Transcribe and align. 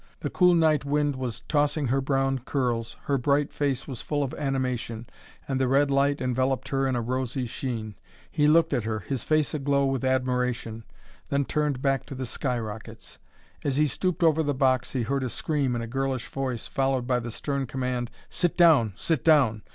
The 0.21 0.31
cool 0.31 0.55
night 0.55 0.83
wind 0.83 1.15
was 1.15 1.41
tossing 1.41 1.85
her 1.89 2.01
brown 2.01 2.39
curls, 2.39 2.95
her 3.03 3.19
bright 3.19 3.53
face 3.53 3.87
was 3.87 4.01
full 4.01 4.23
of 4.23 4.33
animation, 4.33 5.05
and 5.47 5.61
the 5.61 5.67
red 5.67 5.91
light 5.91 6.19
enveloped 6.19 6.69
her 6.69 6.87
in 6.87 6.95
a 6.95 7.01
rosy 7.03 7.45
sheen. 7.45 7.93
He 8.31 8.47
looked 8.47 8.73
at 8.73 8.83
her, 8.83 9.01
his 9.01 9.23
face 9.23 9.53
aglow 9.53 9.85
with 9.85 10.03
admiration, 10.03 10.85
then 11.29 11.45
turned 11.45 11.83
back 11.83 12.07
to 12.07 12.15
the 12.15 12.25
sky 12.25 12.57
rockets. 12.59 13.19
As 13.63 13.77
he 13.77 13.85
stooped 13.85 14.23
over 14.23 14.41
the 14.41 14.55
box 14.55 14.93
he 14.93 15.03
heard 15.03 15.21
a 15.23 15.29
scream 15.29 15.75
in 15.75 15.83
a 15.83 15.87
girlish 15.87 16.29
voice, 16.29 16.65
followed 16.65 17.05
by 17.05 17.19
the 17.19 17.29
stern 17.29 17.67
command, 17.67 18.09
"Sit 18.31 18.57
down! 18.57 18.93
Sit 18.95 19.23
down!" 19.23 19.61